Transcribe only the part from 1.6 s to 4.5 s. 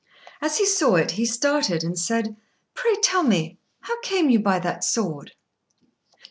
and said "Pray tell me, how came you